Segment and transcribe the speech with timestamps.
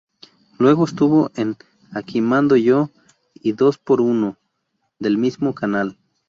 [0.57, 1.57] Luego estuvo en
[1.91, 2.89] "Aquí Mando Yo"
[3.35, 4.35] y "Dos por uno"
[4.97, 5.95] del mismo canal.